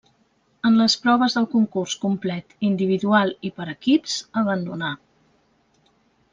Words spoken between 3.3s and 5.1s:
i per equips abandonà.